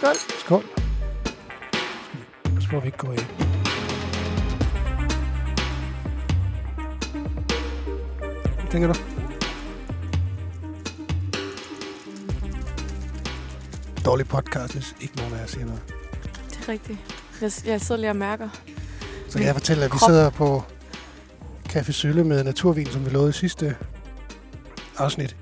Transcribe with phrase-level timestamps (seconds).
[0.00, 0.16] Skål.
[0.38, 0.64] Skål.
[2.60, 3.16] Så må vi ikke gå i.
[8.60, 8.94] Hvad tænker du?
[14.04, 15.82] Dårlig podcast, hvis ikke nogen af jer siger noget.
[16.50, 16.98] Det er rigtigt.
[17.40, 18.48] Jeg, jeg sidder lige og mærker.
[19.28, 20.10] Så kan jeg fortælle, at vi krop.
[20.10, 20.62] sidder på
[21.68, 23.76] Café Sølle med naturvin, som vi lovede i sidste
[24.98, 25.36] afsnit.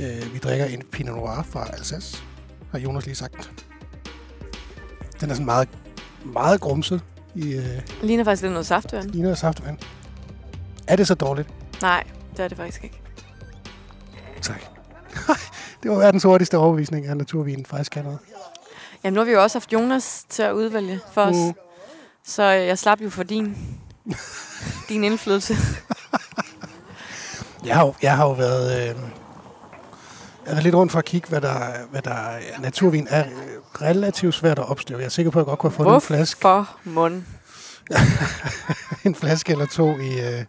[0.00, 2.22] Øh, vi drikker en Pinot Noir fra Alsace,
[2.72, 3.50] har Jonas lige sagt.
[5.20, 5.68] Den er sådan meget,
[6.24, 7.00] meget grumset
[7.34, 7.64] i øh,
[8.02, 9.10] Ligner faktisk lidt noget saftvand.
[9.10, 9.78] ligner saftevand.
[10.86, 11.48] Er det så dårligt?
[11.82, 12.04] Nej,
[12.36, 13.00] det er det faktisk ikke.
[14.42, 14.62] Tak.
[15.82, 18.18] det var verdens hurtigste overbevisning, at naturvinen faktisk kan noget.
[19.04, 21.36] Jamen, nu har vi jo også haft Jonas til at udvælge for os.
[21.36, 21.52] Mm.
[22.24, 23.56] Så øh, jeg slap jo for din,
[24.88, 25.54] din indflydelse.
[27.64, 28.90] Jeg har, jo- jeg har jo været...
[28.90, 28.96] Øh,
[30.44, 31.58] jeg har været lidt rundt for at kigge, hvad der,
[31.90, 32.60] hvad der er.
[32.60, 33.24] Naturvin er
[33.82, 34.98] relativt svært at opstøve.
[34.98, 37.22] Jeg er sikker på, at jeg godt kunne have fundet en flaske, For mund.
[39.04, 40.44] en flaske eller to i, øh,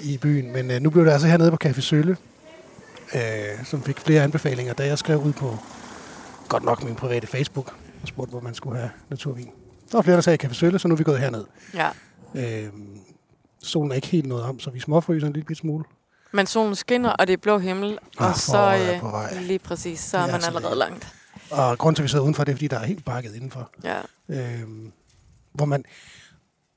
[0.00, 0.52] i byen.
[0.52, 2.16] Men øh, nu blev det altså hernede på Café Sølle,
[3.14, 5.58] øh, som fik flere anbefalinger, da jeg skrev ud på
[6.48, 9.50] godt nok min private Facebook og spurgte, hvor man skulle have naturvin.
[9.92, 11.44] Der var flere, der sagde Café Sølle, så nu er vi gået herned.
[11.74, 11.88] Ja.
[12.34, 12.68] Øh,
[13.62, 15.84] solen er ikke helt nået om, så vi småfryser en lille smule.
[16.34, 17.98] Men solen skinner, og det er blå himmel.
[18.18, 19.34] Ah, og så er på vej.
[19.40, 21.08] lige præcis, så er man allerede langt.
[21.50, 23.70] Og grunden til, at vi sidder udenfor, det er, fordi der er helt bakket indenfor.
[23.84, 24.00] Ja.
[24.28, 24.92] Øhm,
[25.52, 25.84] hvor man,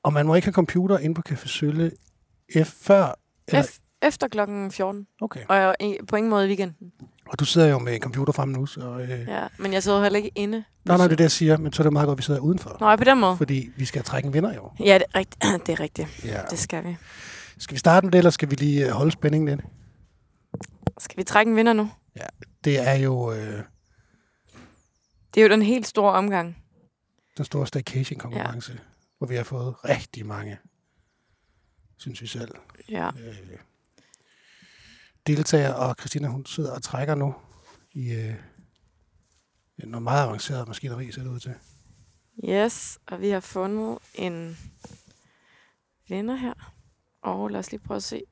[0.02, 1.90] og man må ikke have computer inde på Café Sølle
[2.64, 3.18] F før.
[3.48, 5.06] Eller, F- efter klokken 14.
[5.20, 5.40] okay.
[5.48, 6.92] Og jeg, i- på ingen måde i weekenden.
[7.28, 8.80] Og du sidder jo med en computer fremme nu, så...
[8.80, 9.46] Øh, ja.
[9.58, 10.64] Men jeg sidder heller ikke inde.
[10.84, 12.22] Nej, nej, det er det, jeg siger, men så er det meget godt, at vi
[12.22, 12.76] sidder udenfor.
[12.80, 13.36] Nå, på den måde.
[13.36, 14.70] Fordi vi skal trække en vinder jo.
[14.80, 15.44] Ja, det er rigtigt.
[15.66, 16.24] det er rigtigt.
[16.24, 16.40] Ja.
[16.50, 16.96] Det skal vi.
[17.58, 19.60] Skal vi starte med det, eller skal vi lige øh, holde spændingen lidt?
[20.98, 21.90] Skal vi trække en vinder nu?
[22.64, 23.62] Det er jo øh,
[25.34, 26.64] Det er jo den helt store omgang.
[27.36, 28.78] den store staycation-konkurrence, ja.
[29.18, 30.58] hvor vi har fået rigtig mange,
[31.96, 32.54] synes vi selv,
[32.88, 33.08] Ja.
[33.08, 33.36] øh,
[35.26, 37.34] deltagere, og Christina, hun sidder og trækker nu
[37.92, 38.34] i øh,
[39.78, 41.54] noget meget avanceret maskineri, ser det ud til.
[42.48, 44.58] Yes, og vi har fundet en
[46.08, 46.74] vinder her.
[47.22, 48.22] Og lad os lige prøve at se.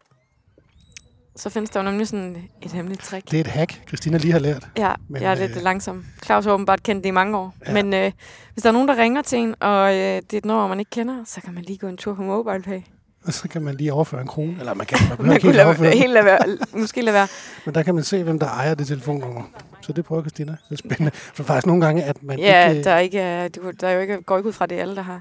[1.37, 3.31] Så findes der jo nemlig sådan et hemmeligt trick.
[3.31, 4.69] Det er et hack, Christina lige har lært.
[4.79, 6.07] Ja, Men, jeg er lidt øh, langsom.
[6.25, 7.55] Claus har åbenbart kendt det i mange år.
[7.67, 7.71] Ja.
[7.77, 7.83] Ja.
[7.83, 8.13] Men øh,
[8.53, 10.79] hvis der er nogen, der ringer til en, og øh, det er et nummer, man
[10.79, 12.81] ikke kender, så kan man lige gå en tur på MobilePay.
[13.25, 14.57] Og så kan man lige overføre en krone.
[14.59, 16.39] Eller man kan, man Man kunne helt lade, overføre, helt lade være,
[16.73, 17.29] måske lade være.
[17.65, 19.43] men der kan man se, hvem der ejer det telefonnummer.
[19.81, 20.53] Så det prøver Christina.
[20.53, 21.11] Det er spændende.
[21.15, 22.85] For faktisk nogle gange, at man Ja, ikke...
[22.85, 23.49] der, er ikke, er-
[23.81, 25.21] der er jo ikke, går ikke ud fra, det alle, der har.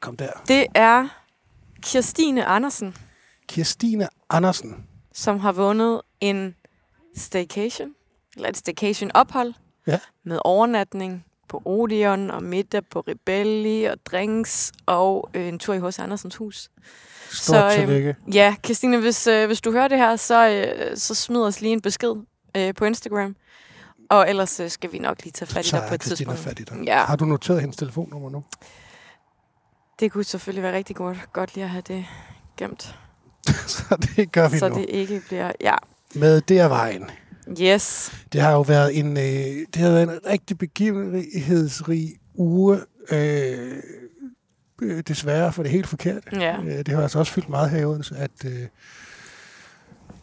[0.00, 0.28] Kom der.
[0.48, 1.08] Det er
[1.82, 2.96] Kirstine Andersen,
[3.48, 4.86] Kirstine Andersen.
[5.14, 6.54] som har vundet en
[7.16, 7.94] staycation,
[8.36, 9.54] eller et staycation-ophold,
[9.86, 9.98] Ja.
[10.24, 15.78] med overnatning på Odeon og middag på Rebelli og drinks og øh, en tur i
[15.78, 16.70] hos Andersens hus.
[17.30, 18.16] Stort Så, øhm, tillykke.
[18.32, 21.72] Ja, Christine, hvis, øh, hvis du hører det her, så, øh, så smid os lige
[21.72, 22.14] en besked
[22.56, 23.36] øh, på Instagram.
[24.10, 26.40] Og ellers øh, skal vi nok lige tage fat i dig på et Christina tidspunkt.
[26.58, 26.84] fat i dig.
[26.86, 27.04] Ja.
[27.04, 28.44] Har du noteret hendes telefonnummer nu?
[30.02, 32.04] Det kunne selvfølgelig være rigtig godt, godt lige at have det
[32.56, 32.98] gemt,
[33.74, 34.74] så det gør vi så nu.
[34.74, 35.52] det ikke bliver...
[35.60, 35.74] Ja,
[36.14, 37.10] Med det er vejen.
[37.62, 38.12] yes.
[38.32, 42.80] Det har jo været en, øh, det har været en rigtig begivenhedsrig uge.
[43.12, 43.82] Øh,
[44.82, 46.22] øh, desværre for det helt forkert.
[46.32, 46.56] Ja.
[46.58, 48.66] Øh, det har altså også fyldt meget her i Odense, at øh,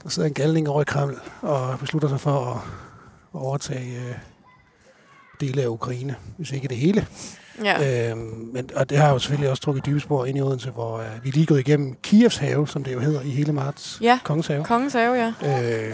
[0.04, 2.62] der sidder en galning over i Kreml og beslutter sig for at,
[3.36, 4.16] at overtage øh,
[5.40, 7.08] dele af Ukraine, hvis ikke det hele.
[7.64, 8.10] Ja.
[8.12, 10.98] Øhm, men, og det har jo selvfølgelig også trukket dybe spor ind i Odense, hvor
[10.98, 14.00] øh, vi er lige gået igennem Kievs have, som det jo hedder i hele marts.
[14.02, 14.20] Ja.
[14.24, 14.64] Kongens have.
[14.64, 15.90] Kongens have, ja.
[15.90, 15.94] Øh,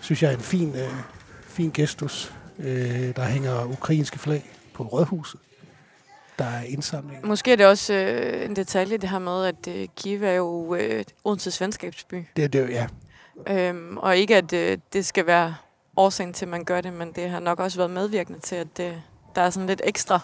[0.00, 0.90] synes jeg er en fin, øh,
[1.46, 2.32] fin gestus.
[2.58, 4.44] Øh, der hænger ukrainske flag
[4.74, 5.40] på Rådhuset.
[6.38, 7.26] Der er indsamling.
[7.26, 10.74] Måske er det også øh, en detalje, det her med, at øh, Kiev er jo
[10.74, 12.24] øh, Odenses venskabsby.
[12.36, 12.86] Det er det, jo, ja.
[13.48, 15.54] Øhm, og ikke, at øh, det skal være
[15.96, 18.76] årsagen til, at man gør det, men det har nok også været medvirkende til, at
[18.76, 19.02] det,
[19.34, 20.20] der er sådan lidt ekstra,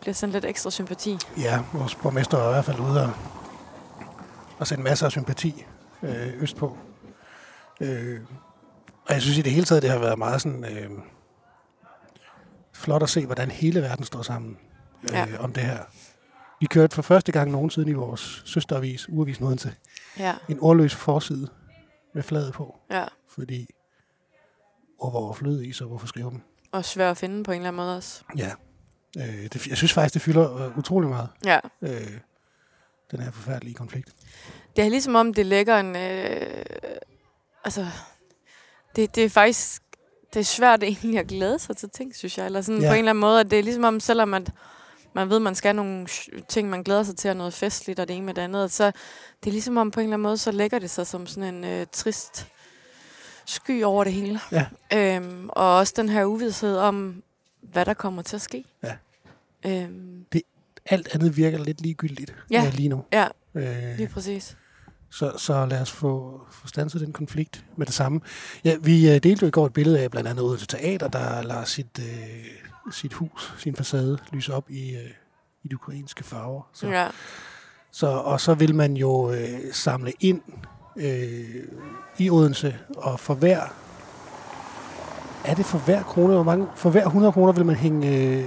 [0.00, 1.18] bliver sådan lidt ekstra sympati.
[1.38, 3.12] Ja, vores borgmester er i hvert fald ude og,
[4.58, 5.66] og sende masser af sympati
[6.02, 6.78] øh, østpå.
[7.80, 8.20] Øh,
[9.08, 10.90] og jeg synes i det hele taget, det har været meget sådan, øh,
[12.74, 14.58] flot at se, hvordan hele verden står sammen
[15.02, 15.26] øh, Ja.
[15.38, 15.78] om det her.
[16.60, 19.74] Vi kørte for første gang nogensinde i vores søsteravis, Ugeavisen Odense,
[20.18, 21.48] Ja, en ordløs forside
[22.14, 23.04] med flaget på, ja.
[23.28, 23.66] fordi
[25.00, 26.40] hvor var overflødige, så hvorfor skrive dem?
[26.72, 28.22] Og svær at finde på en eller anden måde også.
[28.36, 28.50] Ja.
[29.18, 31.58] Øh, det, jeg synes faktisk, det fylder øh, utrolig meget, Ja.
[31.82, 32.18] øh,
[33.10, 34.10] den her forfærdelige konflikt.
[34.76, 35.96] Det er ligesom om, det lægger en...
[35.96, 36.64] Øh,
[37.64, 37.86] altså,
[38.96, 39.82] det, det er faktisk
[40.34, 42.46] det er svært egentlig at glæde sig til ting, synes jeg.
[42.46, 42.88] Eller sådan Ja.
[42.88, 44.50] på en eller anden måde, at det er ligesom om, selvom at
[45.14, 48.08] man ved, man skal nogle sh- ting, man glæder sig til, og noget festligt, og
[48.08, 48.86] det ene med det andet, så
[49.44, 51.54] det er ligesom om, på en eller anden måde, så lægger det sig som sådan
[51.54, 52.46] en øh, trist
[53.46, 54.40] sky over det hele.
[54.52, 54.66] Ja.
[54.94, 57.22] Øhm, og også den her uvidshed om,
[57.72, 58.64] hvad der kommer til at ske.
[58.82, 58.96] Ja.
[59.66, 60.24] Øhm,
[60.86, 62.66] Alt andet virker lidt ligegyldigt Ja.
[62.66, 63.04] øh, lige nu.
[63.12, 64.56] ja, Øh, lige præcis.
[65.10, 68.20] så, så lad os få, få stanset den konflikt med det samme.
[68.64, 71.42] Ja, vi øh, delte jo i går et billede af blandt andet til teater, der
[71.42, 72.44] lader sit, øh,
[72.92, 75.10] sit hus, sin facade, lyse op i, øh,
[75.64, 76.62] i de ukrainske farver.
[76.72, 77.08] Så, Ja.
[77.90, 80.42] så, og så vil man jo øh, samle ind
[80.96, 81.64] øh,
[82.18, 83.60] i Odense, og for hver
[85.46, 88.44] er det for hver krone, hvor mange, for hver 100 kroner vil man hænge øh,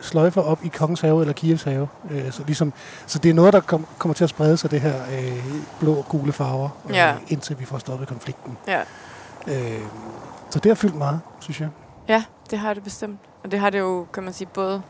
[0.00, 1.88] sløjfer op i Kongens Have eller Kievs Have.
[2.10, 2.72] Øh, så, ligesom,
[3.06, 5.44] så det er noget, der kom, kommer til at sprede sig, det her øh,
[5.80, 7.14] blå og gule farver, øh, Ja.
[7.28, 8.58] indtil vi får stoppet konflikten.
[8.68, 8.80] ja.
[9.48, 9.80] Øh,
[10.50, 11.68] så det har fyldt meget, synes jeg.
[12.08, 13.18] Ja, det har det bestemt.
[13.44, 14.82] Og det har det jo, kan man sige, både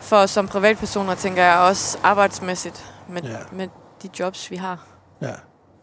[0.00, 3.36] for som privatpersoner, tænker jeg, også arbejdsmæssigt med, ja.
[3.52, 3.68] med
[4.02, 4.86] de jobs, vi har.
[5.22, 5.32] Ja.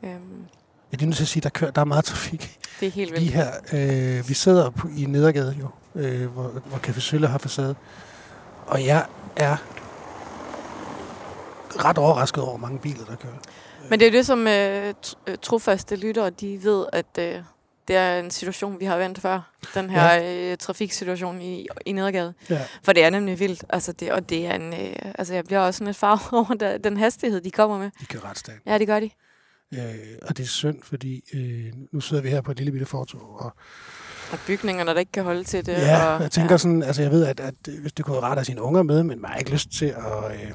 [0.03, 0.45] Øhm,
[0.91, 3.19] Jeg er nødt til at sige, der, kører, der er meget trafik det er helt
[3.19, 3.35] lige vildt.
[3.73, 4.17] her.
[4.19, 7.75] Øh, vi sidder på, i Nedergade jo, øh, hvor, hvor Café Sølle har facade.
[8.67, 9.05] Og jeg
[9.35, 9.57] er
[11.85, 13.33] ret overrasket over, hvor mange biler, der kører.
[13.89, 14.93] Men det er jo det, som øh,
[15.27, 17.41] øh, trofaste lyttere, de ved, at øh,
[17.87, 19.51] det er en situation, vi har vendt før.
[19.73, 20.51] Den her ja.
[20.51, 22.33] øh, trafiksituation i, i Nedergade.
[22.49, 22.61] Ja.
[22.83, 23.63] For det er nemlig vildt.
[23.69, 26.53] Altså det, og det er en, øh, altså jeg bliver også sådan lidt farvet over
[26.59, 27.91] der, den hastighed, de kommer med.
[27.99, 28.61] De kører ret stærkt.
[28.65, 29.09] Ja, det gør de.
[29.73, 29.79] Øh,
[30.21, 33.21] og det er synd, fordi øh, nu sidder vi her på et lille bitte fortog,
[33.41, 33.53] og
[34.31, 35.73] Og bygningerne, der ikke kan holde til det.
[35.73, 38.45] ja, og, jeg tænker sådan, altså jeg ved, at, at hvis det kunne rart at
[38.45, 40.51] sine unger med, men man har ikke lyst til at, øh,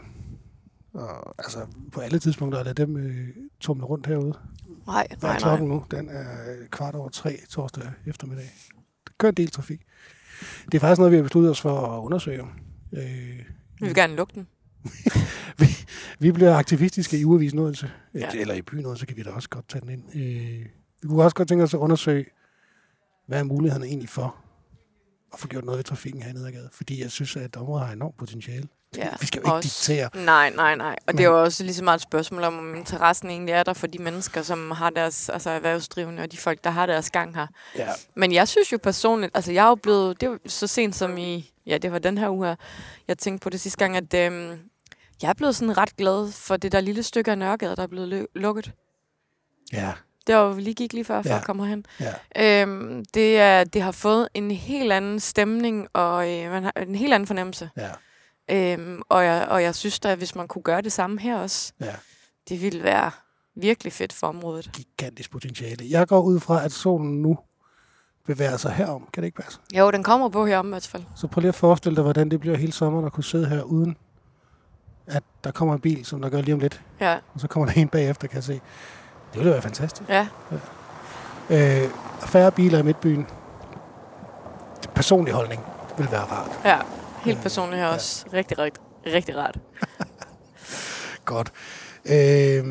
[0.94, 1.58] og, altså
[1.92, 3.28] på alle tidspunkter at lade dem øh,
[3.60, 4.38] tumle rundt herude.
[4.86, 5.38] Nej, nej, nej.
[5.38, 5.84] klokken nu?
[5.90, 6.24] Den er
[6.70, 8.50] kvart over tre torsdag eftermiddag.
[9.06, 9.80] Der kører en del trafik.
[10.66, 12.42] Det er faktisk noget, vi har besluttet os for at undersøge.
[12.92, 13.02] Øh,
[13.80, 14.46] Vi vil gerne lukke den.
[15.58, 15.66] vi
[16.18, 17.90] bliver aktivistiske i ugeavisen Odense.
[18.14, 18.28] Ja.
[18.34, 20.02] Eller i byen Odense kan vi da også godt tage den ind.
[20.16, 20.66] Øh,
[21.02, 22.24] vi kunne også godt tænke os at undersøge,
[23.26, 24.36] hvad er mulighederne egentlig for
[25.32, 26.68] at få gjort noget ved trafikken her i Nedergade.
[26.72, 28.68] Fordi jeg synes, at området har enormt potentiale.
[28.96, 29.88] Ja, vi skal jo ikke også.
[29.88, 30.24] diktere.
[30.24, 30.90] Nej, nej, nej.
[30.92, 33.52] Og Men- det er jo også lige så meget et spørgsmål om, om interessen egentlig
[33.52, 36.86] er der for de mennesker, som har deres altså erhvervsdrivende, og de folk, der har
[36.86, 37.46] deres gang her.
[37.78, 40.94] Ja, Men jeg synes jo personligt, altså jeg er jo blevet, det var så sent
[40.96, 42.56] som i, ja det var den her uge her,
[43.08, 44.58] jeg tænkte på det sidste gang, at øhm,
[45.22, 47.86] jeg er blevet sådan ret glad for det der lille stykke af Nørregade, der er
[47.86, 48.72] blevet lukket.
[49.72, 49.92] ja,
[50.26, 51.34] Det var, vi lige gik lige før, Ja.
[51.34, 51.86] jeg kom herhen.
[52.36, 52.62] ja.
[52.62, 56.94] Øhm, det, er, det har fået en helt anden stemning, og øh, man har en
[56.94, 57.70] helt anden fornemmelse.
[57.76, 57.90] ja,
[58.50, 61.36] Øhm, og, jeg, og jeg synes da, at hvis man kunne gøre det samme her
[61.38, 61.94] også, ja.
[62.48, 63.10] det ville være
[63.54, 64.70] virkelig fedt for området.
[64.72, 65.86] Gigantisk potentiale.
[65.90, 67.38] Jeg går ud fra, at solen nu
[68.26, 69.08] bevæger sig herom.
[69.12, 69.58] Kan det ikke passe?
[69.74, 71.02] Jo, den kommer på her om i hvert fald.
[71.16, 73.62] Så prøv lige at forestille dig, hvordan det bliver hele sommeren at kunne sidde her
[73.62, 73.96] uden,
[75.06, 76.82] at der kommer en bil, som der gør lige om lidt.
[77.00, 78.52] Ja, Og så kommer der en bagefter, kan jeg se.
[79.32, 80.08] Det ville være fantastisk.
[80.10, 80.28] ja,
[81.50, 81.88] Øh,
[82.26, 83.26] færre biler i midtbyen.
[84.94, 85.62] Personlig holdning
[85.98, 86.60] vil være rart.
[86.64, 86.78] ja.
[87.24, 87.94] Helt Øh, personligt her ja.
[87.94, 88.26] også.
[88.32, 89.58] Rigtig, rigtig, rigtig rart.
[91.24, 91.52] Godt.
[92.04, 92.64] Øh,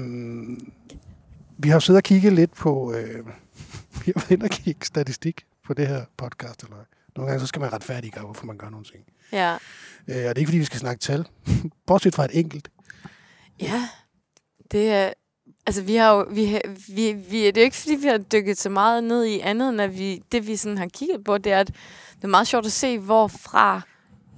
[1.58, 2.94] vi har jo siddet og kigget lidt på...
[2.94, 3.26] Øh,
[4.06, 6.64] vi har været inde og kigge statistik på det her podcast.
[6.64, 6.76] Eller.
[7.16, 9.04] Nogle gange så skal man retfærdiggøre, hvorfor man gør nogle ting.
[9.32, 9.54] Ja.
[9.54, 9.58] Øh,
[10.08, 11.28] og det er ikke, fordi vi skal snakke tal.
[11.88, 12.70] Bortset fra et enkelt.
[13.62, 13.90] Ja,
[14.72, 15.14] det er...
[15.66, 16.28] Altså, vi har jo...
[16.32, 19.40] Vi, vi, vi, det er jo ikke, fordi vi har dykket så meget ned i
[19.40, 21.68] andet, end at vi, det, vi sådan har kigget på, det er, at
[22.16, 23.82] det er meget sjovt at se, hvorfra...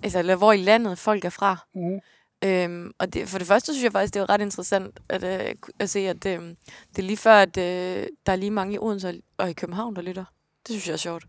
[0.04, 1.58] Altså, eller hvor i landet folk er fra.
[1.76, 2.00] Mm.
[2.44, 5.56] Øhm, og det, for det første synes jeg faktisk, det er ret interessant at, øh,
[5.80, 6.42] at se, at øh,
[6.90, 9.96] det er lige før, at øh, der er lige mange i Odense og i København,
[9.96, 10.26] der lytter.
[10.68, 11.24] Det synes jeg er sjovt.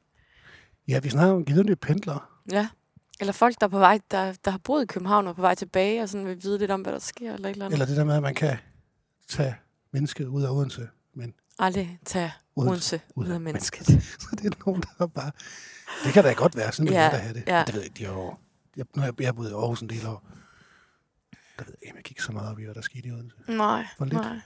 [0.89, 2.21] Ja, vi snakker om givet pendlere.
[2.53, 2.69] Ja.
[3.21, 5.41] Eller folk, der, er på vej, der, der har boet i København og er på
[5.41, 7.75] vej tilbage, og sådan vil vide lidt om, hvad der sker, eller et eller andet.
[7.75, 8.57] Eller det der med, at man kan
[9.29, 9.57] tage
[9.93, 10.89] mennesket ud af Odense.
[11.15, 13.87] Men Aldrig tage Odense Odense ud af mennesket.
[14.23, 15.31] så det er nogen, der bare...
[16.05, 17.45] Det kan da godt være, sådan Ja, jeg da have det.
[17.47, 17.65] ja.
[17.67, 18.35] Det ved jeg ikke, de har jo...
[18.77, 20.29] Jeg, nu har jeg, jeg har boet i Aarhus en del år.
[21.59, 23.37] Der ved jeg ikke, jeg gik så meget op i, hvad der skete i Odense.
[23.49, 24.15] Nej, For lidt.
[24.15, 24.41] nej.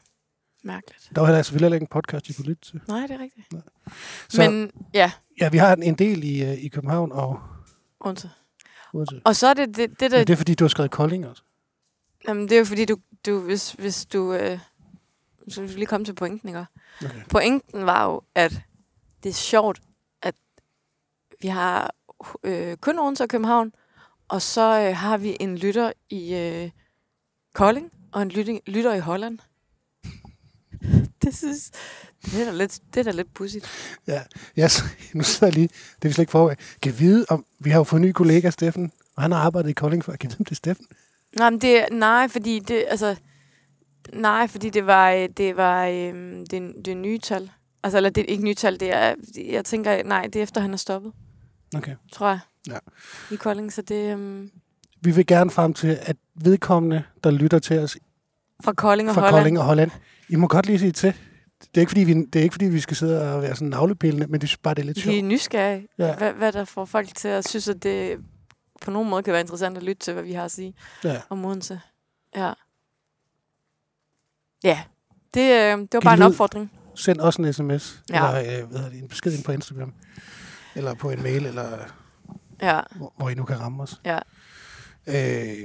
[0.65, 1.11] Mærkeligt.
[1.15, 2.81] Der var heller selvfølgelig heller ikke en podcast, I kunne lytte til.
[2.89, 3.47] Nej, det er rigtigt.
[4.29, 7.41] Så Men, ja, ja, vi har en, del i, øh, i København og
[8.01, 8.31] Odense.
[8.93, 9.21] Odense.
[9.25, 10.19] Og så er det det, det der...
[10.19, 11.43] Men det er fordi, du har skrevet Kolding også.
[12.29, 12.97] Jamen, det er jo fordi, du,
[13.27, 14.33] du hvis, hvis du...
[14.33, 14.59] Øh,
[15.49, 16.67] så vi lige komme til pointen, ikke?
[17.05, 17.23] Okay.
[17.31, 18.61] Pointen var jo, at
[19.23, 19.81] det er sjovt,
[20.23, 20.35] at
[21.41, 21.95] vi har
[22.45, 23.73] øh, kun Odense og København,
[24.29, 26.71] og så øh, har vi en lytter i øh,
[27.55, 29.39] Kolding, og en lytter, lytter i Holland.
[31.29, 31.71] Det synes
[32.25, 33.67] det er da lidt, det er da lidt pudsigt.
[34.07, 34.23] Ja,
[34.59, 36.55] yes, nu sidder jeg lige, det er vi slet ikke forud.
[36.83, 39.39] Kan vi vide, om vi har jo fået en ny kollega, Steffen, og han har
[39.39, 40.17] arbejdet i Kolding før.
[40.17, 40.87] Kan vi vide, om det er Steffen?
[41.39, 43.17] Nej, men det, nej, fordi det, altså,
[44.13, 47.51] nej, fordi det var, øh, det var, øhm, det, det nye tal.
[47.83, 49.15] Altså, eller det er ikke nye tal, det er,
[49.49, 51.13] jeg tænker, nej, det er efter, han er stoppet,
[51.77, 51.95] Okay.
[52.13, 52.39] tror jeg.
[52.69, 52.79] Ja.
[53.31, 54.51] I Kolding, så det øhm,
[55.01, 57.97] Vi vil gerne frem til, at vedkommende, der lytter til os
[58.65, 59.37] fra Kolding og fra Holland.
[59.43, 59.91] Kolding og Holland,
[60.29, 61.15] I må godt lige sige til.
[61.61, 63.69] Det er ikke, fordi vi, det er ikke, fordi vi skal sidde og være sådan
[63.69, 65.25] navlepillende, men det synes bare, det er lidt Vi er sjovt.
[65.25, 65.89] nysgerrige.
[65.99, 66.17] Ja.
[66.17, 68.19] Hvad, hvad der får folk til at synes, at det
[68.83, 70.75] på nogen måde kan være interessant at lytte til, hvad vi har at sige
[71.05, 71.17] Ja.
[71.31, 71.81] om Odense.
[72.37, 72.53] Ja.
[74.65, 74.81] Ja.
[75.35, 76.27] Det, øh, det var Giv bare en lyd.
[76.27, 76.73] opfordring.
[76.95, 78.29] Send os en sms, Ja.
[78.37, 79.93] eller øh, hvad det, en besked ind på Instagram,
[80.75, 81.79] eller på en mail, eller
[82.63, 82.81] Ja.
[82.97, 84.01] hvor, hvor I nu kan ramme os.
[84.05, 84.19] Ja.
[85.07, 85.65] Øh,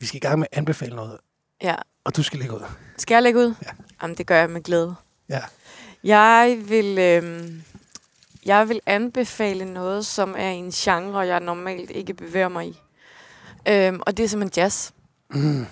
[0.00, 1.16] vi skal i gang med at anbefale noget,
[1.62, 1.74] Ja.
[2.04, 2.60] og du skal lægge ud.
[2.98, 3.54] Skal jeg lægge ud?
[3.62, 3.70] Ja.
[4.02, 4.94] Jamen, det gør jeg med glæde.
[5.28, 5.40] Ja.
[6.04, 7.50] Jeg vil, øh,
[8.46, 12.80] jeg vil anbefale noget, som er en genre, jeg normalt ikke bevæger mig i.
[13.68, 14.90] Øhm, og det er simpelthen jazz.
[15.30, 15.66] Mm.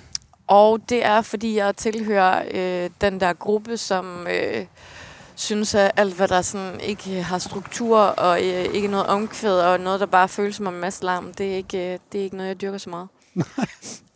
[0.47, 4.67] Og det er, fordi jeg tilhører øh, den der gruppe, som øh,
[5.35, 9.81] synes, at alt, hvad der sådan ikke har struktur, og øh, ikke noget omkvæd, og
[9.81, 12.37] noget, der bare føles som en masse larm, det er ikke, øh, det er ikke
[12.37, 13.09] noget, jeg dyrker så meget.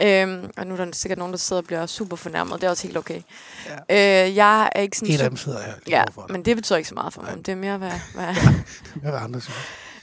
[0.02, 2.61] Øhm, og nu er der sikkert nogen, der sidder og bliver super fornærmet.
[2.61, 3.23] Det er også helt okay.
[3.88, 4.26] Ja.
[4.26, 5.75] Øh, jeg er ikke sådan En af dem sidder her.
[5.88, 7.31] Ja, men det betyder ikke så meget for mig.
[7.31, 7.42] Nej.
[7.42, 7.92] Det er mere, hvad...
[8.14, 8.35] hvad
[9.02, 9.57] Hvad andre siger.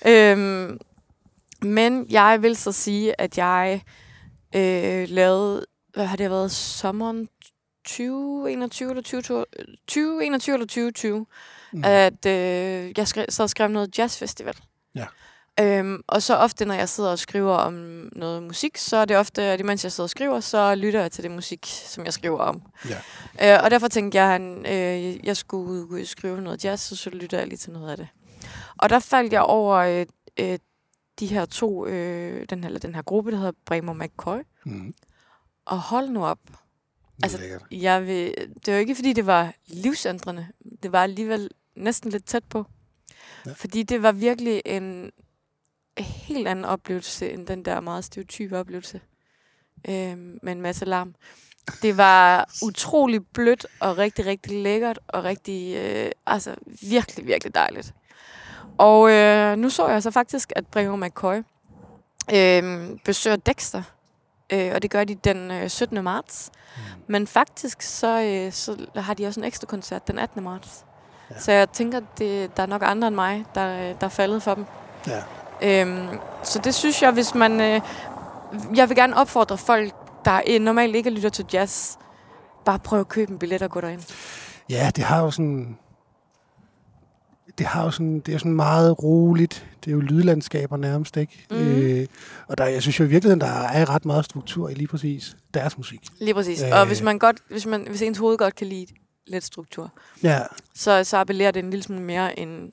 [0.06, 0.80] øhm,
[1.62, 3.82] men jeg vil så sige, at jeg
[4.56, 5.66] øh, lavede...
[5.94, 6.52] Hvad har det været?
[6.52, 7.28] Sommeren
[7.86, 9.46] 2021 eller 2022?
[9.88, 11.26] 2021 eller 2020.
[11.72, 11.84] Mm.
[11.86, 14.56] At øh, jeg skrev, så skrev noget jazzfestival.
[14.96, 15.06] Ja.
[15.60, 17.74] Øhm, og så ofte, når jeg sidder og skriver om
[18.12, 21.12] noget musik, så er det ofte, at imens jeg sidder og skriver, så lytter jeg
[21.12, 22.62] til det musik, som jeg skriver om.
[22.90, 23.56] Ja.
[23.56, 27.38] Øh, og derfor tænkte jeg, at øh, jeg skulle skrive noget jazz, så, så lytter
[27.38, 28.08] jeg lige til noget af det.
[28.78, 30.06] Og der faldt jeg over øh,
[30.40, 30.60] øh,
[31.20, 34.40] de her to, øh, den, her, eller den her gruppe, der hedder Bremer McCoy.
[34.66, 34.94] Mm.
[35.66, 36.40] Og hold nu op.
[37.24, 37.64] Altså, lækkert.
[37.72, 38.34] Jeg vil,
[38.66, 40.48] det var ikke, fordi det var livsændrende.
[40.84, 42.66] Det var alligevel næsten lidt tæt på.
[43.46, 43.52] Ja.
[43.52, 45.12] Fordi det var virkelig en
[45.98, 49.02] helt anden oplevelse, end den der meget stereotype oplevelse.
[49.88, 51.16] Øh, med en masse larm.
[51.82, 57.94] Det var utrolig blødt og rigtig, rigtig lækkert og rigtig, øh, altså virkelig, virkelig dejligt.
[58.78, 61.36] Og øh, nu så jeg så faktisk, at Bremer McCoy
[62.34, 63.84] øh, besøger Dexter.
[64.54, 66.04] Øh, og det gør de den øh, 17.
[66.04, 66.52] marts.
[66.76, 66.82] Mm.
[67.08, 70.44] Men faktisk så, øh, så har de også en ekstra koncert den 18.
[70.44, 70.86] marts.
[71.30, 71.36] Ja.
[71.36, 71.40] Ja.
[71.40, 74.44] Så jeg tænker, det, der er nok andre end mig, der, øh, der er faldet
[74.44, 74.66] for dem.
[75.08, 75.24] Ja.
[75.64, 76.08] Øhm,
[76.44, 77.62] så det synes jeg, hvis man...
[77.62, 77.82] Øh,
[78.76, 79.94] jeg vil gerne opfordre folk,
[80.26, 81.96] der øh, normalt ikke lytter til jazz,
[82.66, 84.02] bare prøv at købe en billet og gå derind.
[84.70, 85.78] ja, det har jo sådan...
[87.58, 89.66] Det har jo sådan, det er sådan meget roligt.
[89.86, 91.46] Det er jo lydlandskaber nærmest, ikke?
[91.52, 91.60] Mhm.
[91.60, 92.08] Øh,
[92.48, 95.38] og der, jeg synes jo i virkeligheden, der er ret meget struktur i lige præcis
[95.54, 96.00] deres musik.
[96.20, 96.62] Lige præcis.
[96.62, 96.70] Øh.
[96.70, 96.80] Øh.
[96.80, 98.88] Og hvis man godt, hvis, man, hvis ens hoved godt kan lide
[99.28, 99.92] lidt struktur,
[100.24, 100.40] Ja,
[100.76, 102.72] så, så appellerer det en lille smule mere end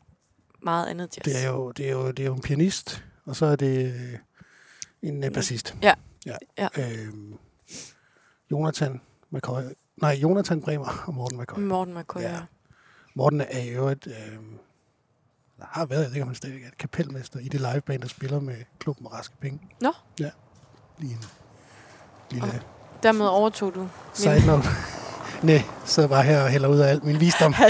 [0.66, 1.24] meget andet jazz.
[1.24, 3.94] det er jo, det er jo, det er jo en pianist, og så er det
[3.94, 4.18] øh,
[5.02, 5.74] en øh, bassist.
[5.82, 5.94] Ja.
[6.26, 6.36] ja.
[6.58, 6.68] Ja.
[6.78, 7.34] Øhm,
[8.50, 9.62] Jonathan McCoy.
[9.96, 11.60] Nej, Jonathan Bremer og Morten McCoy.
[11.60, 12.32] Morten McCoy, Ja.
[12.32, 12.40] ja.
[13.14, 14.06] Morten er jo et...
[14.06, 14.38] Øh,
[15.58, 18.02] der har været, jeg ved ikke om han stadigvæk er et kapelmester i det liveband,
[18.02, 19.60] der spiller med klubben og Raske Penge.
[19.80, 19.92] Nå.
[20.20, 20.30] Ja.
[20.98, 21.24] Lige en
[22.30, 22.58] lille Okay.
[23.02, 24.68] Dermed overtog du side note.
[25.42, 27.54] Nej, sidder bare her og hælder ud af alt min visdom.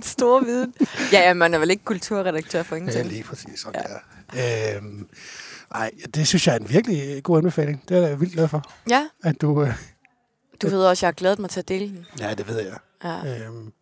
[0.00, 0.74] din store viden.
[1.12, 3.06] Ja, ja, man er vel ikke kulturredaktør for Ja, ingenting.
[3.08, 3.60] lige præcis.
[3.60, 3.94] Sådan ja.
[3.94, 4.76] der.
[4.76, 5.08] Øhm,
[5.74, 7.82] ej, det synes jeg er en virkelig god anbefaling.
[7.88, 9.62] Det er jeg vildt glad for, Ja, at du...
[9.62, 9.74] Øh,
[10.62, 12.06] du ved også, at jeg har glædet mig til at dele den.
[12.20, 12.78] ja, det ved jeg.
[13.04, 13.44] Ja.
[13.46, 13.72] Øhm, Men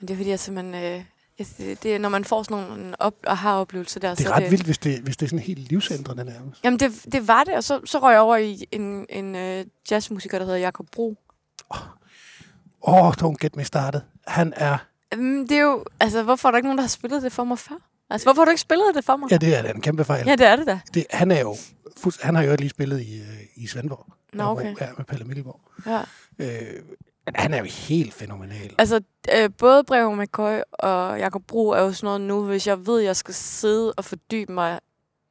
[0.00, 0.74] det er fordi, jeg simpelthen...
[0.74, 1.04] Øh,
[1.38, 4.18] jeg- det, det, er, når man får sådan nogle op- og har oplevelser der, det
[4.26, 6.64] så er ret vildt, hvis det, hvis det er sådan helt livsændrende nærmest.
[6.64, 9.66] Jamen, det, det var det, og så, så røg jeg over i en, en uh,
[9.90, 11.16] jazzmusiker, der hedder Jakob Bro.
[11.70, 11.78] Åh,
[13.06, 14.00] oh, don't get me started.
[14.26, 14.78] Han er...
[15.16, 15.84] Um, det er jo...
[16.00, 17.74] Altså, hvorfor er der ikke nogen, der har spillet det for mig før?
[18.10, 19.30] Altså, hvorfor har du ikke spillet det for mig?
[19.30, 20.26] Ja, det er da en kæmpe fejl.
[20.26, 20.80] ja det er det da.
[20.94, 21.56] Det, han er jo...
[22.22, 24.06] Han har jo lige spillet i, øh, i Svendborg.
[24.32, 24.74] Nå, okay.
[24.80, 25.60] Ja, med Pelle Milleborg.
[25.86, 26.00] Ja.
[26.38, 26.82] Øh,
[27.34, 28.74] han er jo helt fænomenal.
[28.78, 29.00] Altså,
[29.36, 32.98] øh, både Brev McCoy og Jakob Bro er jo sådan noget nu, hvis jeg ved,
[33.00, 34.80] at jeg skal sidde og fordybe mig,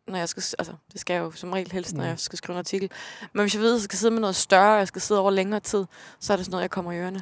[0.07, 2.09] når jeg skal, altså, det skal jeg jo som regel helst, når Mm.
[2.09, 2.91] jeg skal skrive en artikel.
[3.33, 5.19] Men hvis jeg ved, at jeg skal sidde med noget større, og jeg skal sidde
[5.21, 5.85] over længere tid,
[6.19, 7.21] så er det sådan noget, jeg kommer i ørerne.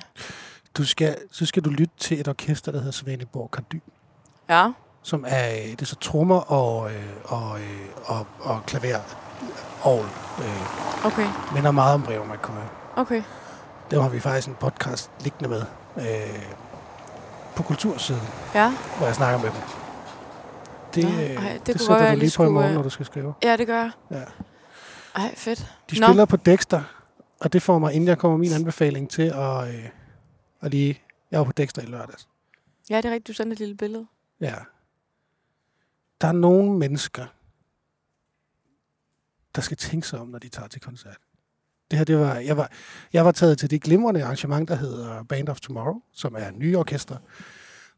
[0.78, 3.82] Du skal, så skal du lytte til et orkester, der hedder Svaneborg Kardy,
[4.50, 4.72] Ja.
[5.04, 9.00] som er, øh, det er så trommer og, øh, og, øh, og, og klaver
[9.82, 10.00] og
[10.40, 11.28] øh, Okay.
[11.54, 12.54] minder meget om Brev McCoy.
[12.96, 13.24] Okay.
[13.92, 15.62] Der har vi faktisk en podcast liggende med,
[15.98, 16.44] øh,
[17.56, 18.22] på kultursiden,
[18.56, 19.60] Ja, hvor jeg snakker med dem.
[20.96, 23.06] Det, Nå, ej, det, det kunne sætter du lige på i morgen, når du skal
[23.06, 23.34] skrive.
[23.44, 23.92] ja det gør jeg.
[24.12, 24.22] Ja.
[25.16, 25.66] Ej, fedt.
[25.92, 26.08] De Nå.
[26.08, 26.82] spiller på Dexter,
[27.42, 29.86] og det får mig, inden jeg kommer min anbefaling til at, øh,
[30.62, 31.02] at lige...
[31.32, 32.28] Jeg var på Dexter i lørdags.
[32.90, 34.08] Ja, det er rigtigt, du sendte et lille billede.
[34.40, 34.56] Ja.
[36.22, 37.26] Der er nogle mennesker,
[39.56, 41.18] der skal tænke sig om, når de tager til koncert.
[41.92, 42.72] Det her, det var, jeg var,
[43.14, 46.60] jeg var taget til det glimrende arrangement, der hedder Band of Tomorrow, som er en
[46.60, 47.18] ny orkester,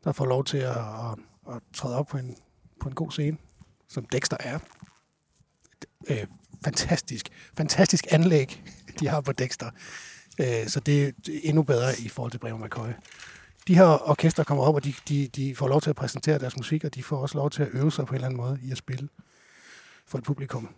[0.03, 1.19] der får lov til at, at,
[1.55, 2.35] at træde op på en,
[2.79, 3.37] på en god scene,
[3.87, 4.59] som Dexter er.
[6.07, 6.27] Øh,
[6.63, 8.63] fantastisk, fantastisk anlæg,
[8.99, 9.71] de har på Dexter.
[10.39, 11.11] Øh, så det er
[11.43, 12.89] endnu bedre i forhold til Bremer McCoy.
[13.67, 16.57] De her orkester kommer op, og de, de, de får lov til at præsentere deres
[16.57, 18.59] musik, og de får også lov til at øve sig på en eller anden måde
[18.63, 19.09] i at spille
[20.07, 20.69] for et publikum.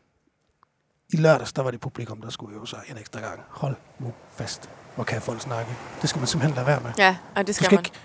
[1.13, 3.39] I lørdags, der var det publikum, der skulle øve sig en ekstra gang.
[3.50, 4.69] Hold nu fast.
[4.95, 5.71] Hvor kan folk snakke?
[6.01, 6.91] Det skal man simpelthen lade være med.
[6.97, 7.85] Ja, og det Du skal, skal man.
[7.85, 7.97] ikke,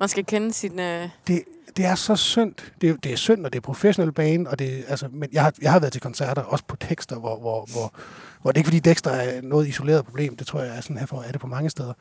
[0.00, 0.78] Man skal kende sin...
[0.80, 1.08] Øh...
[1.26, 1.44] det,
[1.76, 2.54] det er så synd.
[2.80, 5.42] Det, er- det er synd, når det er professionel bane, og det, altså, men jeg
[5.42, 7.94] har, jeg har været til koncerter, også på tekster, hvor, hvor, hvor,
[8.42, 10.98] hvor det er ikke fordi Dexter er noget isoleret problem, det tror jeg er sådan
[10.98, 11.92] her for, er det på mange steder,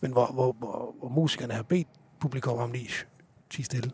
[0.00, 1.88] men hvor, hvor, hvor, hvor musikerne har bedt
[2.20, 2.90] publikum om lige
[3.50, 3.90] tige stille.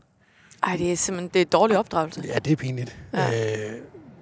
[0.62, 2.22] Ej, det er simpelthen det er dårlig opdragelse.
[2.26, 2.96] Ja, det er pinligt.
[3.12, 3.26] Ja.
[3.66, 3.72] Øh,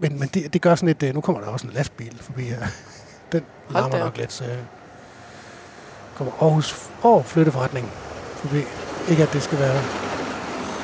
[0.00, 2.42] men men det, det gør sådan lidt, øh, nu kommer der også en lastbil forbi
[2.42, 2.58] her.
[3.32, 4.58] Den Hold larmer da nok lidt, så øh,
[6.16, 7.86] kommer Aarhus Åh, flytteforretning
[8.36, 8.58] forbi.
[9.10, 9.82] Ikke at det skal være,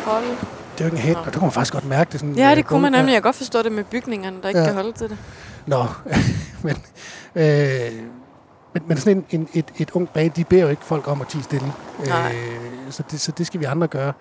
[0.07, 0.25] Hold.
[0.25, 0.39] det er
[0.81, 2.35] jo ikke en hæt, og det kunne man faktisk godt mærke det sådan.
[2.35, 3.13] Ja, øh, det kunne man nemlig.
[3.13, 4.67] Jeg kan godt forstå det med bygningerne, der ikke Ja.
[4.67, 5.19] kan holde til det.
[5.67, 5.85] Nå,
[6.65, 6.77] men,
[7.35, 7.93] øh,
[8.75, 11.21] men, men sådan en, en, et, et ungt band, de beder jo ikke folk om
[11.21, 11.73] at tige stille.
[12.07, 12.35] Nej.
[12.35, 14.13] Øh, så, det, så det skal vi andre gøre.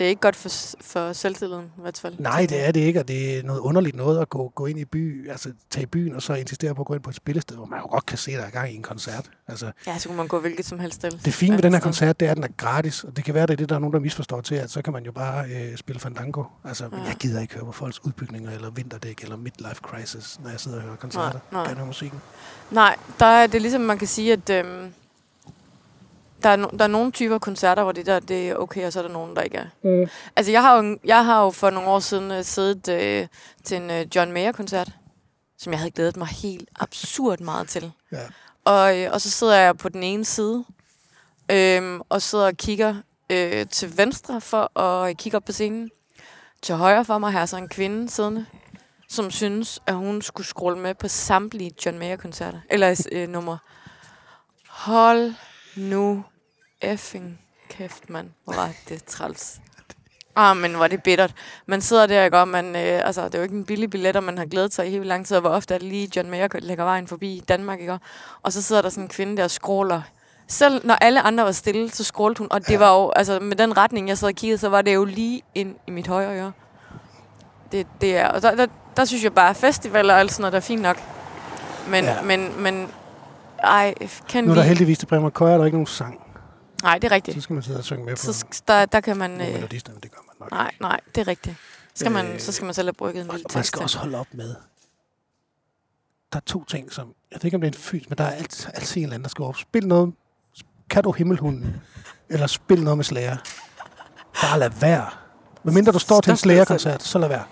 [0.00, 0.48] Det er ikke godt for,
[0.80, 2.14] for selvtilliden, i hvert fald.
[2.18, 4.78] Nej, det er det ikke, og det er noget underligt noget at gå, gå ind
[4.78, 7.16] i by, altså tage i byen og så insistere på at gå ind på et
[7.16, 9.30] spillested, hvor man jo godt kan se, der er gang i en koncert.
[9.48, 11.10] Altså, Ja, så kunne man gå hvilket som helst sted.
[11.10, 13.34] det fine ved den her koncert, det er, at den er gratis, og det kan
[13.34, 15.12] være, det er det, der er nogen, der misforstår til, at så kan man jo
[15.12, 16.44] bare øh, spille Fandango.
[16.64, 16.98] Altså, Ja.
[17.02, 20.76] jeg gider ikke høre på folks udbygninger, eller vinterdæk, eller midlife crisis, når jeg sidder
[20.78, 21.38] og hører koncerter.
[21.52, 21.84] Nej, nej.
[21.84, 22.20] Musikken.
[22.70, 24.92] Nej, der er det ligesom, man kan sige, at øhm,
[26.42, 28.92] der, er no, der er nogle typer koncerter, hvor det der det er okay, og
[28.92, 29.66] så er der nogen, der ikke er.
[29.82, 30.10] Mm.
[30.36, 32.88] Altså, jeg har jo, jeg har jo for nogle år siden uh, siddet
[33.22, 33.28] uh,
[33.64, 34.90] til en uh, John Mayer-koncert,
[35.58, 37.92] som jeg havde glædet mig helt absurd meget til.
[38.12, 38.18] Ja.
[38.64, 40.64] Og, øh, og så sidder jeg på den ene side,
[41.50, 42.94] øhm, og sidder og kigger
[43.30, 45.90] øh, til venstre for at kigge op på scenen.
[46.62, 48.46] Til højre for mig her er så en kvinde siddende,
[49.08, 52.60] som synes, at hun skulle scrolle med på samtlige John Mayer-koncerter.
[52.70, 53.58] Eller øh, nummer.
[54.68, 55.34] Hold
[55.76, 56.24] nu
[56.80, 57.38] effing
[57.70, 58.28] kæft, mand.
[58.44, 59.60] Hvor var det træls.
[60.36, 61.34] Ah, men hvor er det bittert.
[61.66, 62.38] Man sidder der, ikke?
[62.38, 64.74] Og man, øh, altså, det er jo ikke en billig billet, og man har glædet
[64.74, 67.06] sig i helt lang tid, og hvor ofte er det lige John Mayer lægger vejen
[67.06, 67.98] forbi Danmark, ikke?
[68.42, 70.02] Og så sidder der sådan en kvinde der og scroller.
[70.48, 72.78] Selv når alle andre var stille, så scrollede hun, og det Ja.
[72.78, 75.42] var jo, altså med den retning, jeg sad og kiggede, så var det jo lige
[75.54, 76.52] ind i mit højre øre.
[77.72, 78.66] Det, det er, og der, der,
[78.96, 80.96] der synes jeg bare, at festivaler og alt sådan noget, der er fint nok.
[81.88, 82.22] Men, Ja.
[82.22, 82.88] men, men,
[83.58, 83.94] ej,
[84.28, 84.60] kan Nu er vi...
[84.60, 86.20] der heldigvis til Bremer Køjer, der er ikke nogen sang.
[86.82, 87.42] Nej, det er Så rigtigt.
[87.42, 89.40] skal man sidde og synge med på Så der, der kan man...
[89.40, 90.50] Øh, melodistemme, det gør man nok.
[90.50, 91.56] nej, nej, det er rigtigt.
[91.94, 93.68] Skal man, Øh, så skal man selv have brygget en lille man tekst.
[93.68, 93.82] skal til.
[93.82, 94.54] også holde op med.
[96.32, 97.14] Der er to ting, som...
[97.30, 99.14] Jeg ved ikke, om det er en fys, men der er altid, altid en eller
[99.14, 99.56] anden, der skal op.
[99.56, 100.14] Spil noget...
[100.90, 101.80] Kan du himmelhunden?
[102.28, 103.36] Eller spil noget med slager.
[104.42, 105.06] Bare lad være.
[105.62, 107.44] Men mindre du står til en Stop slagerkoncert, så lad være.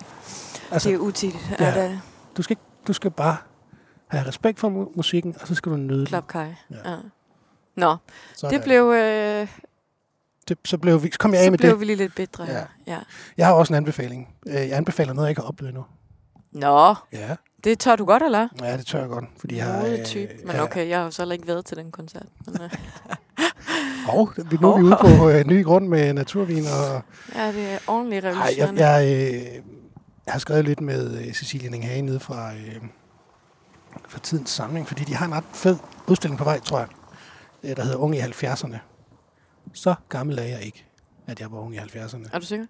[0.70, 1.50] Altså, Det er utidigt.
[1.60, 1.64] Ja.
[1.64, 1.70] Ja.
[1.84, 2.00] Er det
[2.36, 3.36] du skal, ikke, du skal bare
[4.08, 6.06] have respekt for mu- musikken, og så skal du nyde den.
[6.06, 6.54] klapkaj?
[6.70, 6.90] Ja.
[6.90, 6.96] Ja.
[7.78, 7.96] Nå,
[8.36, 8.54] Sådan.
[8.56, 9.48] det blev, øh,
[10.48, 11.80] det, så blev vi, så kom jeg af så med blev det.
[11.80, 12.44] vi lige lidt bedre.
[12.44, 12.62] Ja.
[12.86, 12.98] Ja.
[13.36, 14.34] Jeg har også en anbefaling.
[14.46, 15.84] Øh, Jeg anbefaler noget, jeg ikke har oplevet endnu.
[16.52, 18.48] Nå, Ja, det tør du godt, eller?
[18.62, 19.24] ja det tør jeg godt.
[19.40, 20.32] Fordi jeg har, øh, type.
[20.46, 20.62] Men ja.
[20.62, 22.26] okay, jeg har jo så ikke været til den koncert.
[22.46, 22.70] Men, øh,
[24.60, 27.02] nu er vi ude på øh, ny grund med naturvin og
[27.34, 28.86] ja, det er ordentligt Ej, jeg, revolutionerende.
[28.86, 29.62] jeg, øh,
[30.26, 32.76] jeg har skrevet lidt med øh, Cecilie Ninghage nede fra, øh,
[34.08, 36.88] fra tidens samling, fordi de har en ret fed udstilling på vej, tror jeg,
[37.62, 38.76] der hedder Unge i 70'erne.
[39.72, 40.84] Så gammel er jeg ikke,
[41.26, 42.28] at jeg var ung i 70'erne.
[42.32, 42.66] Er du sikker?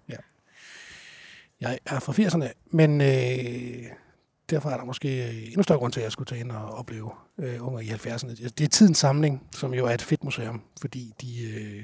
[1.61, 3.85] Jeg er fra 80'erne, men øh,
[4.49, 6.65] derfor er der måske øh, endnu større grund til, at jeg skulle tage ind og
[6.65, 8.29] opleve øh, Unge i 70'erne.
[8.29, 11.51] Det er tidens samling, som jo er et fedt museum, fordi de...
[11.51, 11.83] Øh,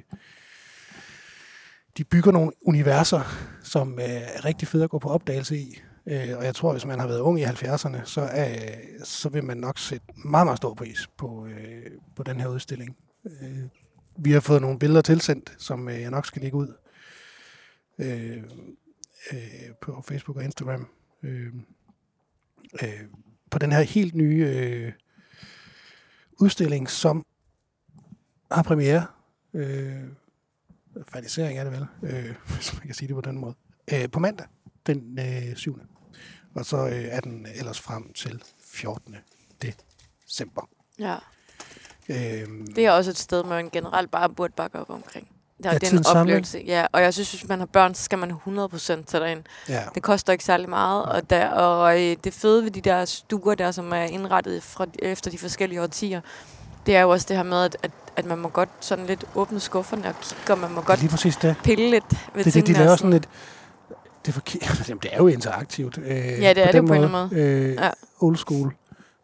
[1.98, 3.22] de bygger nogle universer,
[3.64, 5.82] som øh, er rigtig fede at gå på opdagelse i.
[6.08, 9.44] Øh, og jeg tror, hvis man har været ung i 70'erne, så, øh, så vil
[9.44, 12.98] man nok sætte meget, meget stor pris på, øh, på den her udstilling.
[13.26, 13.64] Øh,
[14.18, 16.74] vi har fået nogle billeder tilsendt, som øh, jeg nok skal lægge ud
[18.00, 18.44] øh,
[19.34, 19.40] øh,
[19.82, 20.88] på Facebook og Instagram.
[21.24, 21.54] Øh,
[22.84, 23.04] øh,
[23.52, 24.92] på den her helt nye øh,
[26.40, 27.26] udstilling, som
[28.52, 29.06] har premiere
[29.54, 30.04] øh,
[31.08, 33.56] fanisering er det vel, øh, hvis man kan sige det på den måde.
[33.94, 34.48] Øh, på mandag,
[34.88, 35.80] den øh, 7.
[36.56, 39.16] Og så øh, er den ellers frem til 14.
[39.62, 40.62] december.
[41.00, 41.16] Ja.
[42.10, 45.28] Øh, Det er også et sted, man generelt bare burde bakke op omkring.
[45.64, 46.64] Der, Ja, det er en oplevelse.
[46.66, 49.44] Ja, og jeg synes, hvis man har børn, så skal man 100% tage ind.
[49.70, 53.06] ja, Det koster ikke særlig meget, og, der, og øh, det fede ved de der
[53.06, 56.22] stuer der, som er indrettet fra, efter de forskellige årtier,
[56.86, 59.26] det er jo også det her med, at, at, at man må godt sådan lidt
[59.36, 61.56] åbne skufferne og kigge, og man må godt lige præcis det.
[61.64, 62.78] pille lidt ved Det, det, de tingene.
[62.78, 63.30] laver og sådan lidt...
[64.26, 64.42] Det er, for,
[64.90, 65.98] jamen, det er jo interaktivt.
[65.98, 67.90] Øh, Ja, det er det den på en eller anden Øh, Ja.
[68.22, 68.74] Old school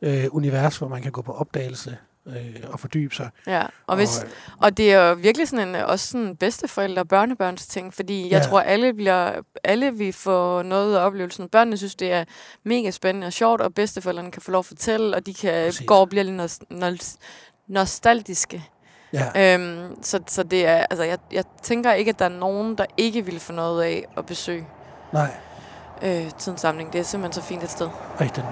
[0.02, 2.34] øh, univers, hvor man kan gå på opdagelse øh,
[2.70, 3.30] og fordybe sig.
[3.48, 7.02] Ja, og, hvis, Og, øh, og det er jo virkelig sådan en, også sådan bedsteforældre-
[7.02, 8.48] og børnebørns ting, fordi jeg Ja.
[8.50, 9.32] tror, alle, bliver,
[9.64, 11.50] alle vil få noget af oplevelsen.
[11.50, 12.24] Børnene synes, det er
[12.64, 15.88] mega spændende og sjovt, og bedsteforældrene kan få lov at fortælle, og de kan Præcis.
[15.88, 17.18] gå og blive lidt nos- nos-
[17.68, 18.64] nostalgiske.
[19.14, 22.76] ja, Øhm, så, så det er, altså, jeg, jeg tænker ikke, at der er nogen,
[22.78, 24.68] der ikke vil få noget af at besøge
[25.13, 25.32] nej,
[26.02, 26.93] øh, tidens samling.
[26.93, 27.89] Det er simpelthen så fint et sted.
[28.21, 28.43] rigtig.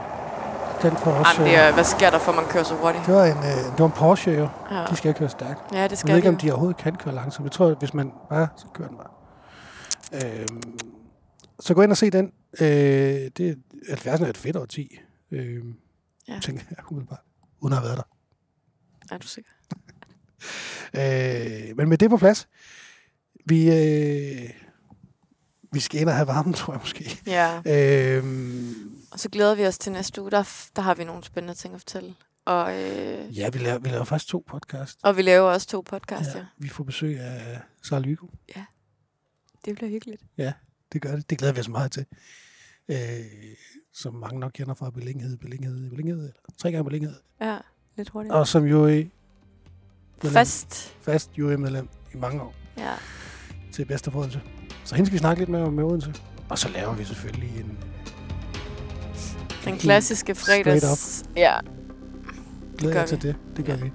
[0.82, 1.32] Den får også...
[1.42, 3.06] Jamen, det er, hvad sker der for, man kører så hurtigt?
[3.06, 4.50] det var en, øh, det var en Porsche jo.
[4.72, 5.60] Ja, De skal køre stærkt.
[5.74, 7.44] ja det Jeg skal ved ikke, de om de overhovedet kan køre langsomt.
[7.46, 8.48] Jeg tror, at hvis man bare...
[8.58, 9.10] Så kører den bare.
[10.40, 10.80] Øhm,
[11.60, 12.32] så gå ind og se den.
[12.62, 15.00] Øh, det er 70'erne er et fedt årti.
[15.32, 15.64] Øh,
[16.28, 16.40] ja.
[16.42, 17.20] tænker jeg umiddelbart.
[17.60, 19.16] Uden at have været der.
[19.16, 19.52] Er du sikker?
[20.94, 22.48] Øh, men med det på plads,
[23.46, 24.50] vi, øh,
[25.72, 27.20] vi skal ind og have varmen, tror jeg måske.
[27.28, 27.62] Ja.
[27.66, 28.24] Øh,
[29.12, 30.32] Og så glæder vi os til næste uge.
[30.32, 32.16] Der, der har vi nogle spændende ting at fortælle.
[32.46, 35.00] Og, øh, ja, vi laver, vi laver faktisk to podcast.
[35.04, 36.40] og vi laver også to podcasts, ja.
[36.40, 36.46] ja.
[36.58, 38.30] Vi får besøg af Sarah Lyko.
[39.66, 40.22] Det bliver hyggeligt.
[40.94, 41.30] Det gør det.
[41.30, 42.06] Det glæder vi os meget til.
[42.90, 42.98] Øh,
[43.94, 46.24] som mange nok kender fra beliggenhed, beliggenhed, beliggenhed.
[46.24, 47.16] Eller tre gange beliggenhed.
[47.42, 47.58] Ja,
[47.98, 48.34] lidt hurtigt.
[48.34, 49.04] Og som jo er
[50.24, 50.96] Fast.
[51.02, 52.94] fast jury-medlem i mange år Ja.
[53.72, 54.42] Til bedste Odense.
[54.84, 56.14] Så hende skal vi snakke lidt med med Odense.
[56.50, 57.78] Og så laver vi selvfølgelig en
[59.66, 61.24] Den Helt klassiske fredags...
[61.36, 61.54] Ja.
[62.78, 63.36] glæder jer til det.
[63.58, 63.84] Det gør Ja.
[63.84, 63.92] vi.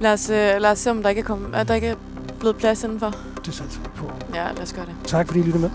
[0.00, 1.96] Lad os, øh, lad os se, om der ikke er, kommet, at der ikke er
[2.40, 3.14] blevet plads indenfor.
[3.46, 4.10] Det satser vi på.
[4.34, 4.94] Ja, lad os gøre det.
[5.04, 5.70] Tak fordi I lyttede med.